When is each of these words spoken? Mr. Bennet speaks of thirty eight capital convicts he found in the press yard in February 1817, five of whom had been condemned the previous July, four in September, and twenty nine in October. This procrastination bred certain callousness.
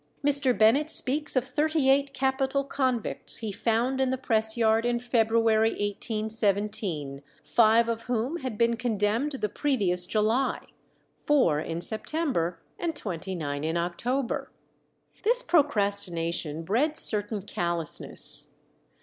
Mr. 0.25 0.57
Bennet 0.57 0.89
speaks 0.89 1.35
of 1.35 1.45
thirty 1.45 1.87
eight 1.87 2.11
capital 2.11 2.63
convicts 2.63 3.37
he 3.37 3.51
found 3.51 4.01
in 4.01 4.09
the 4.09 4.17
press 4.17 4.57
yard 4.57 4.83
in 4.83 4.97
February 4.97 5.69
1817, 5.73 7.21
five 7.43 7.87
of 7.87 8.05
whom 8.05 8.37
had 8.37 8.57
been 8.57 8.75
condemned 8.75 9.33
the 9.33 9.47
previous 9.47 10.07
July, 10.07 10.59
four 11.27 11.59
in 11.59 11.81
September, 11.81 12.59
and 12.79 12.95
twenty 12.95 13.35
nine 13.35 13.63
in 13.63 13.77
October. 13.77 14.49
This 15.21 15.43
procrastination 15.43 16.63
bred 16.63 16.97
certain 16.97 17.43
callousness. 17.43 18.55